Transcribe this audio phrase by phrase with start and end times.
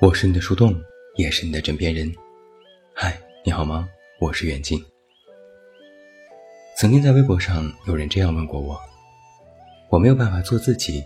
[0.00, 0.74] 我是你的树洞，
[1.16, 2.10] 也是你的枕边人。
[2.94, 3.86] 嗨，你好吗？
[4.18, 4.82] 我是远近。
[6.74, 8.80] 曾经在微博上有人这样问过我：
[9.90, 11.04] 我没有办法做自己，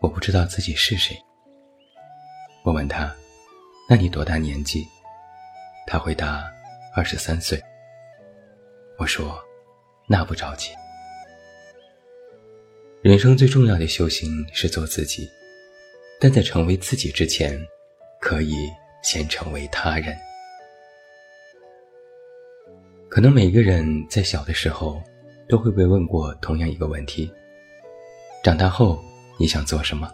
[0.00, 1.16] 我不知道自己是谁。
[2.64, 3.14] 我问他：
[3.88, 4.84] 那你多大年纪？
[5.86, 6.44] 他回答：
[6.96, 7.62] 二十三岁。
[8.98, 9.40] 我说：
[10.08, 10.72] 那不着急。
[13.02, 15.30] 人生最重要的修行是做自己，
[16.20, 17.56] 但在成为自己之前。
[18.22, 18.72] 可以
[19.02, 20.16] 先成为他人。
[23.08, 25.02] 可能每个人在小的时候
[25.48, 27.28] 都会被问过同样一个问题：
[28.40, 29.02] 长大后
[29.40, 30.08] 你想做什么？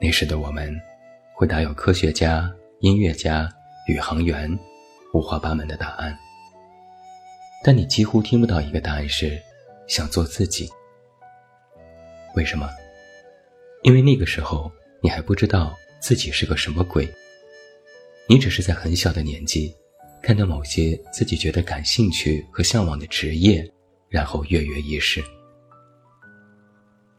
[0.00, 0.72] 那时的我们
[1.34, 2.48] 回答有科学家、
[2.78, 3.52] 音乐家、
[3.88, 4.56] 宇航员，
[5.14, 6.16] 五花八门的答案。
[7.64, 9.36] 但你几乎听不到一个答案是
[9.88, 10.70] 想做自己。
[12.36, 12.70] 为什么？
[13.82, 15.76] 因为那个时候你还不知道。
[16.02, 17.08] 自己是个什么鬼？
[18.28, 19.72] 你只是在很小的年纪，
[20.20, 23.64] 看到某些自己觉得感兴趣和向往的职业，
[24.08, 25.22] 然后跃跃欲试。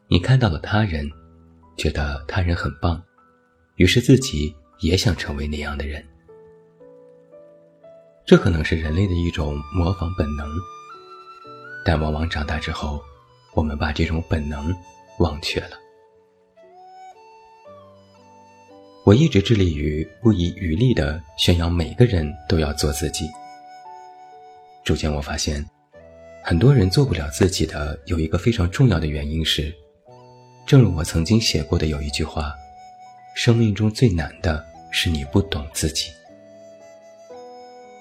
[0.10, 1.10] 你看到了他人，
[1.78, 3.02] 觉得他人很棒，
[3.78, 6.06] 于是自己也想成为那样的人。
[8.26, 10.46] 这可能是人类的一种模仿本能，
[11.86, 13.02] 但往往长大之后，
[13.54, 14.76] 我们把这种本能
[15.20, 15.80] 忘却了。
[19.06, 23.30] 我一直致力于不遗余力地宣扬每个人都要做自己。
[24.86, 25.66] 逐渐我发现，
[26.42, 29.74] 很多人做不了自己的有一个非常重要的原因是，
[30.66, 32.54] 正如我曾经写过的有一句话：
[33.36, 36.10] 生命中最难的是你不懂自己。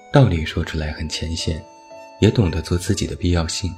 [0.09, 1.61] 道理说出来很浅显，
[2.21, 3.69] 也懂得做自己的必要性，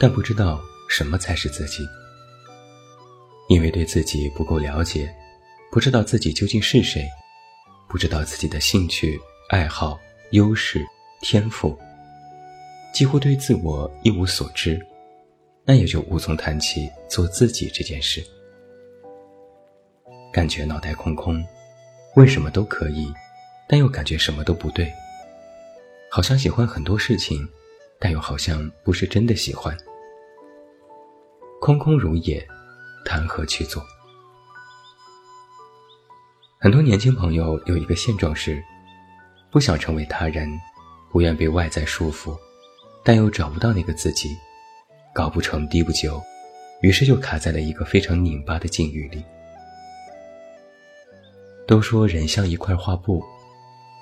[0.00, 1.86] 但不知道什么才是自己，
[3.50, 5.14] 因为对自己不够了解。
[5.72, 7.08] 不知道自己究竟是谁，
[7.88, 9.18] 不知道自己的兴趣
[9.48, 9.98] 爱好、
[10.32, 10.84] 优势、
[11.22, 11.74] 天赋，
[12.92, 14.78] 几乎对自我一无所知，
[15.64, 18.22] 那也就无从谈起做自己这件事。
[20.30, 21.42] 感觉脑袋空空，
[22.16, 23.10] 问什么都可以，
[23.66, 24.92] 但又感觉什么都不对。
[26.10, 27.48] 好像喜欢很多事情，
[27.98, 29.74] 但又好像不是真的喜欢。
[31.62, 32.46] 空空如也，
[33.06, 33.82] 谈何去做？
[36.62, 38.62] 很多年轻朋友有一个现状是，
[39.50, 40.48] 不想成为他人，
[41.10, 42.38] 不愿被外在束缚，
[43.02, 44.36] 但又找不到那个自己，
[45.12, 46.22] 高不成低不就，
[46.80, 49.24] 于是就卡在了一个非常拧巴的境遇里。
[51.66, 53.20] 都说人像一块画布，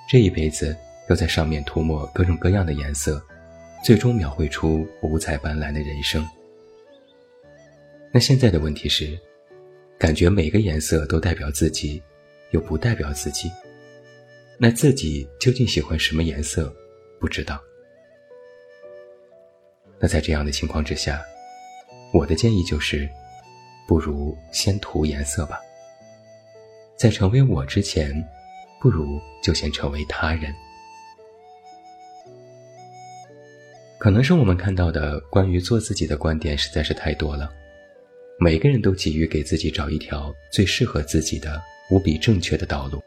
[0.07, 0.77] 这一辈子
[1.09, 3.25] 要在上面涂抹各种各样的颜色，
[3.83, 6.29] 最终描绘出五彩斑斓的人生。
[8.13, 9.19] 那现在的问题是，
[9.99, 12.03] 感觉每个颜色都代表自己。
[12.51, 13.51] 又不代表自己，
[14.59, 16.75] 那自己究竟喜欢什么颜色？
[17.21, 17.61] 不知道。
[19.99, 21.23] 那在这样的情况之下，
[22.13, 23.09] 我的建议就是，
[23.87, 25.61] 不如先涂颜色吧。
[26.97, 28.13] 在成为我之前，
[28.81, 30.55] 不如就先成为他人。
[33.99, 37.53] 可能是我们看到的关于做自己的观点实在是太多了，
[38.39, 41.63] 每个人都急于给自己找一条最适合自己的。
[41.91, 43.03] 无比正确的道路，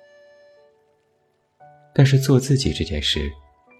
[1.95, 3.31] 但是做自己这件事，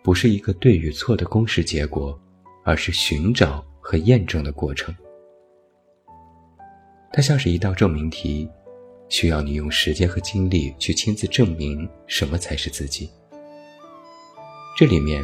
[0.02, 2.18] 不是一个对与错的公式结果，
[2.64, 4.96] 而是寻找和验证的过程。
[7.12, 8.50] 它像是一道证明题，
[9.10, 13.10] 需要你用时间和精力去亲自证明什么才是自己。
[14.78, 15.22] 这里面，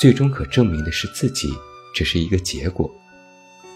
[0.00, 1.54] 最终可证明的是自己，
[1.94, 2.90] 只是一个结果，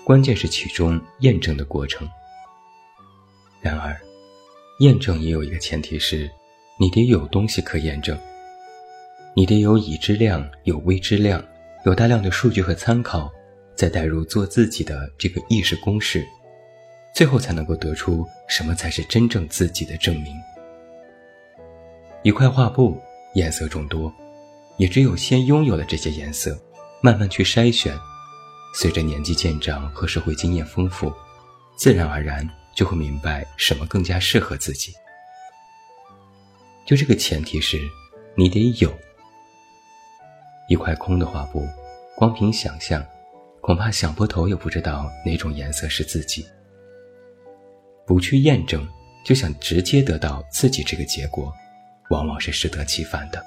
[0.04, 2.08] 关键是其中验证的过程。
[3.60, 3.96] 然而。
[4.78, 6.30] 验证也有一个前提是，
[6.78, 8.16] 你得有东西可验证。
[9.34, 11.44] 你得有已知量，有未知量，
[11.84, 13.28] 有大量的数据和参考，
[13.74, 16.24] 再带入做自己的这个意识公式，
[17.12, 20.32] 最后才能够得出什么才是真正自己的证明。
[22.22, 22.96] 一块画布，
[23.34, 24.12] 颜色众多，
[24.76, 26.56] 也只有先拥有了这些颜色，
[27.00, 27.96] 慢慢去筛选，
[28.76, 31.12] 随着年纪渐长和社会经验丰富，
[31.76, 32.48] 自然而然。
[32.78, 34.94] 就会明白什么更加适合自己。
[36.86, 37.76] 就这个前提是，
[38.36, 38.96] 你得有
[40.68, 41.66] 一块空的画布，
[42.14, 43.04] 光凭想象，
[43.60, 46.46] 恐怕想破头也不知道哪种颜色是自己。
[48.06, 48.88] 不去验证，
[49.24, 51.52] 就想直接得到自己这个结果，
[52.10, 53.44] 往往是适得其反的。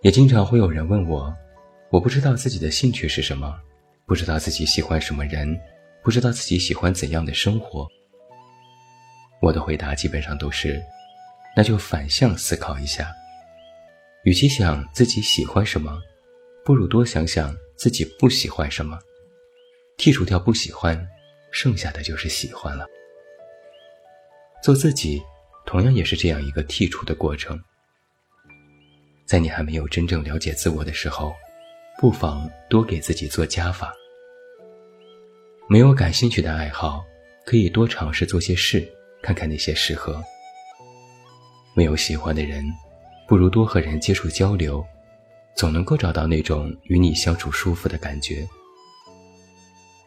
[0.00, 1.32] 也经常会有人问我，
[1.90, 3.56] 我不知道自己的兴趣是什么，
[4.04, 5.56] 不知道自己喜欢什么人。
[6.02, 7.88] 不知道自己喜欢怎样的生活，
[9.40, 10.82] 我的回答基本上都是，
[11.56, 13.12] 那就反向思考一下，
[14.24, 15.96] 与其想自己喜欢什么，
[16.64, 18.98] 不如多想想自己不喜欢什么，
[19.96, 21.08] 剔除掉不喜欢，
[21.52, 22.84] 剩下的就是喜欢了。
[24.60, 25.22] 做自己，
[25.66, 27.60] 同样也是这样一个剔除的过程。
[29.24, 31.32] 在你还没有真正了解自我的时候，
[32.00, 33.94] 不妨多给自己做加法。
[35.72, 37.02] 没有感兴趣的爱好，
[37.46, 38.86] 可以多尝试做些事。
[39.22, 40.22] 看看那些适合。
[41.74, 42.62] 没有喜欢的人，
[43.26, 44.84] 不如多和人接触交流，
[45.56, 48.46] 总能够找到那种与你相处舒服的感觉。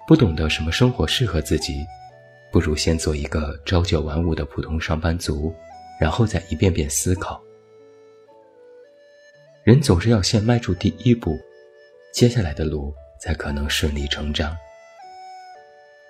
[0.08, 1.84] 不懂得什么生活适合自己，
[2.52, 5.52] 不如先做一个朝九晚五的普通上班族，
[6.00, 7.42] 然后再一遍遍思考。
[9.64, 11.36] 人总是要先迈出第一步，
[12.14, 14.56] 接下来的路才可能顺理成章。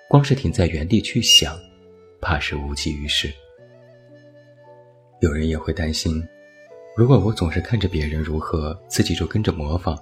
[0.08, 1.58] 光是停在原地去想。
[2.18, 3.32] 怕是无济于事。
[5.20, 6.26] 有人也会担心，
[6.96, 9.96] 如果我总是看着别人如何，自己就跟着模仿，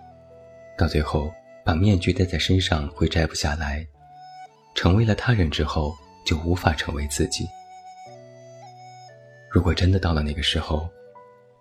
[0.78, 1.30] 到最后
[1.64, 3.86] 把面具戴在身上会摘不下来，
[4.74, 5.92] 成为了他人之后
[6.24, 7.46] 就无法成为自己。
[9.50, 10.88] 如果真的到了那个时候，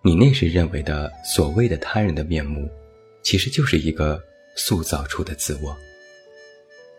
[0.02, 2.70] 你那时认为的所谓的他人的面目，
[3.24, 4.24] 其实就是一个
[4.56, 5.76] 塑造出的自我，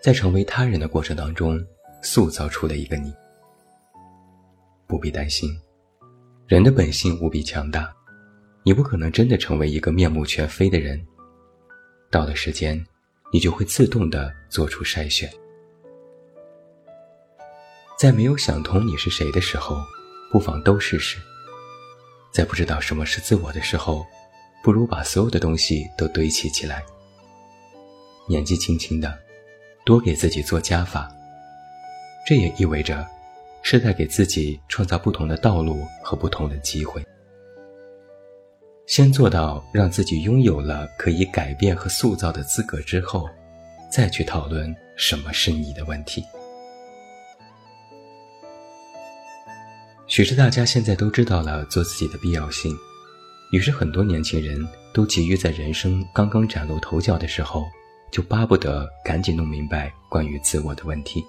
[0.04, 1.58] 在成为他人的过程当中
[2.02, 3.10] 塑造出了一个你。
[4.86, 5.48] 不必担心，
[6.46, 7.90] 人的本性无比强大，
[8.64, 11.02] 你不可能真的成为一个面目全非的人。
[12.10, 12.78] 到了时间，
[13.32, 15.32] 你就会自动的做出筛选。
[17.98, 19.74] 在没有想通你是谁的时候，
[20.30, 21.16] 不妨都试试；
[22.30, 24.04] 在不知道什么是自我的时候，
[24.62, 26.84] 不如把所有的东西都堆砌起来。
[28.28, 29.18] 年纪轻轻的，
[29.84, 31.10] 多给自己做加法，
[32.26, 33.06] 这也意味着。
[33.66, 37.02] 是在给自己创造不同的道路和不同的机会。
[38.86, 43.26] 先做到让自己拥有了可以改变和塑造的资格之后，
[43.90, 46.22] 再去讨论什么是你的问题。
[50.08, 52.70] 许是大家现在都知道了做自己的必要性，
[53.50, 57.64] 于是很多年轻人都急于在人生刚刚崭露头角的时候，
[58.14, 61.26] 就巴不得赶紧弄明白关于自我的问题。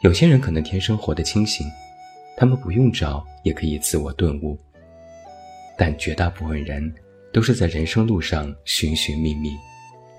[0.00, 1.70] 有些人可能天生活得清醒，
[2.34, 4.58] 他们不用找也可以自我顿悟。
[5.76, 6.94] 但绝大部分人
[7.30, 9.50] 都是在人生路上寻寻觅觅，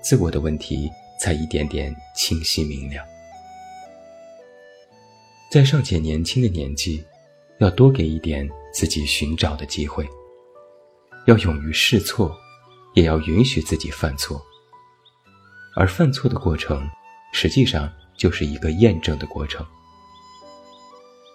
[0.00, 0.88] 自我的问题
[1.18, 3.04] 才一点点清晰明了。
[5.50, 7.04] 在尚且年轻的年纪，
[7.58, 10.08] 要多给一点自己寻找的机会，
[11.26, 12.32] 要勇于试错，
[12.94, 14.40] 也要允许自己犯错。
[15.74, 16.88] 而犯错的过程，
[17.32, 17.90] 实际上。
[18.14, 19.66] 就是一个验证的过程。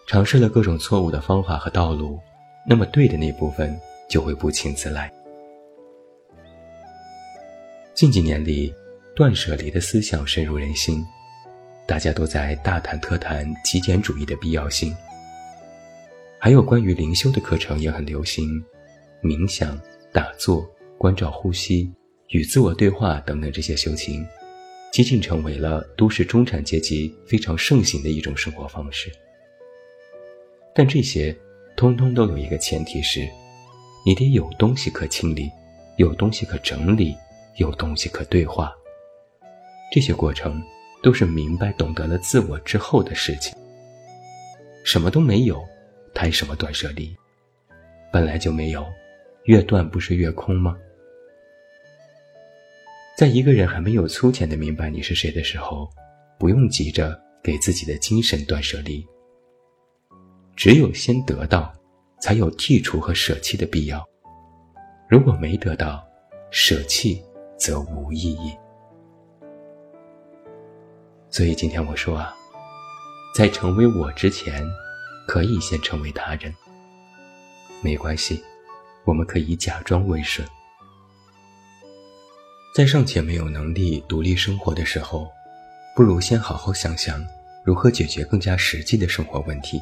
[0.07, 2.17] 尝试了各种错误的方法和道路，
[2.65, 5.11] 那么对的那部分就会不请自来。
[7.93, 8.73] 近几年里，
[9.15, 11.03] 断舍离的思想深入人心，
[11.85, 14.95] 大家都在大谈特谈极简主义的必要性。
[16.39, 18.63] 还有关于灵修的课程也很流行，
[19.21, 19.77] 冥想、
[20.13, 20.65] 打坐、
[20.97, 21.91] 关照呼吸、
[22.29, 24.25] 与自我对话等等这些修行。
[24.89, 29.11] 接近成为了都市中产阶级非常盛行的一种生活方式，
[30.73, 31.35] 但这些
[31.75, 33.27] 通通都有一个前提是，
[34.05, 35.51] 你得有东西可清理，
[35.97, 37.15] 有东西可整理，
[37.57, 38.73] 有东西可对话。
[39.91, 40.63] 这些过程
[41.03, 43.53] 都是明白懂得了自我之后的事情。
[44.83, 45.61] 什么都没有，
[46.13, 47.15] 谈什么断舍离？
[48.11, 48.83] 本来就没有，
[49.43, 50.75] 越断不是越空吗？
[53.17, 55.89] 在一个人还没有粗浅的明白你是谁的时候，
[56.37, 59.03] 不用急着给自己的精神断舍离。
[60.55, 61.73] 只有先得到，
[62.21, 64.07] 才有剔除和舍弃的必要。
[65.09, 66.07] 如果没得到，
[66.51, 67.19] 舍弃
[67.57, 68.55] 则无意义。
[71.31, 72.35] 所以今天我说啊，
[73.33, 74.63] 在成为我之前，
[75.27, 76.53] 可以先成为他人。
[77.81, 78.43] 没关系，
[79.05, 80.47] 我们可以假装温顺。
[82.77, 85.27] 在尚且没有能力独立生活的时候，
[85.95, 87.25] 不如先好好想想
[87.63, 89.81] 如何解决更加实际的生活问题。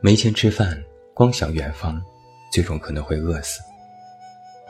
[0.00, 0.76] 没钱吃饭，
[1.14, 2.02] 光想远方，
[2.50, 3.62] 最终可能会饿死；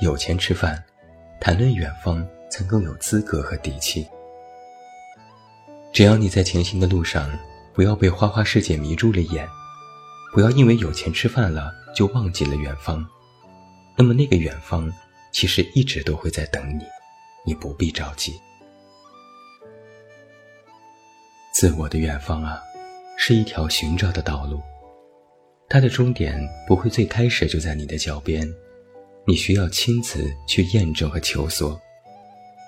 [0.03, 0.85] 有钱吃饭，
[1.41, 4.07] 谈论远方才更有资格和底气。
[5.95, 7.33] 只要你在前行的路上，
[7.73, 9.49] 不要被花花世界迷住了眼，
[10.35, 13.03] 不要因为有钱吃饭了就忘记了远方，
[13.97, 14.93] 那么那个远方。
[15.35, 16.85] 其实一直都会在等你，
[17.45, 18.41] 你不必着急。
[21.53, 22.63] 自我的远方啊，
[23.19, 24.63] 是一条寻找的道路，
[25.69, 28.49] 它的终点不会最开始就在你的脚边，
[29.27, 31.81] 你需要亲自去验证和求索，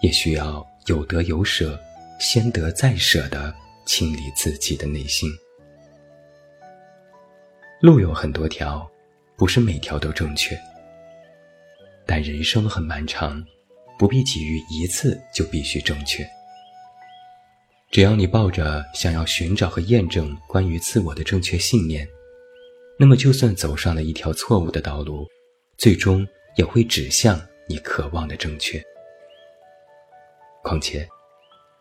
[0.03, 1.81] 也需要有得有舍，
[2.19, 3.55] 先得再舍的
[3.87, 5.31] 清理自己的内心。
[7.81, 8.91] 路有很多条，
[9.37, 10.59] 不是每条都正确，
[12.07, 13.45] 但人生很漫长，
[13.99, 16.27] 不必急于一次就必须正确。
[17.91, 22.07] 只要你抱着想要寻找和验证关于自我的正确信念，
[22.99, 25.27] 那么就算走上了一条错误的道路，
[25.79, 28.83] 最终也会指向你渴望的正确。
[30.63, 31.09] 况且，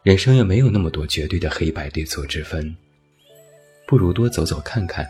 [0.03, 2.75] 人生也没有那么多绝对的黑白对错之分，
[3.87, 5.05] 不如多走走看看。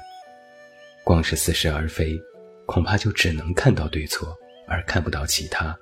[1.03, 2.17] 光是似是而非，
[2.65, 4.35] 恐怕就只能看到对错，
[4.67, 5.77] 而看不到其他，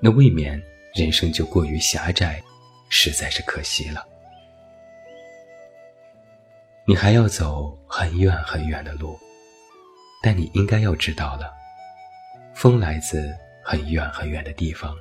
[0.00, 0.60] 那未免
[0.94, 2.42] 人生就过于狭窄，
[2.88, 4.06] 实在是可惜了。
[6.86, 9.18] 你还要走很远很远的路，
[10.22, 11.52] 但你应该要知道了，
[12.54, 13.32] 风来自
[13.64, 14.96] 很远很远的地方，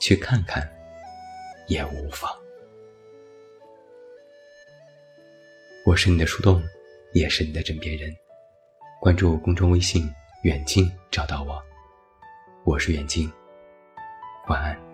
[0.00, 0.66] 去看看
[1.68, 2.30] 也无妨。
[5.84, 6.62] 我是你的树洞，
[7.12, 8.10] 也是你的枕边人。
[9.00, 10.10] 关注公众微信
[10.42, 11.62] “远近”，找到我。
[12.66, 13.32] 我是袁静，
[14.48, 14.85] 晚安。